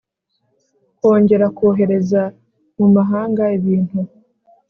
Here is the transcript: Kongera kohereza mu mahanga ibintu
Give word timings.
Kongera 0.97 1.45
kohereza 1.57 2.21
mu 2.77 2.87
mahanga 2.95 3.43
ibintu 3.57 3.99